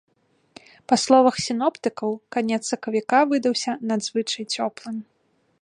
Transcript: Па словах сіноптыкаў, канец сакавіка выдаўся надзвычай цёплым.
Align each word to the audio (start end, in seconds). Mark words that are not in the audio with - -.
Па 0.91 0.95
словах 1.03 1.35
сіноптыкаў, 1.47 2.11
канец 2.37 2.59
сакавіка 2.71 3.23
выдаўся 3.35 3.71
надзвычай 3.93 4.43
цёплым. 4.59 4.97